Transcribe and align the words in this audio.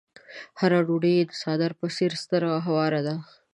هره 0.59 0.79
ډوډۍ 0.87 1.13
يې 1.19 1.23
د 1.29 1.31
څادر 1.41 1.71
په 1.79 1.87
څېر 1.95 2.11
ستره 2.23 2.47
او 2.53 2.59
هواره 2.67 3.01
ده. 3.07 3.15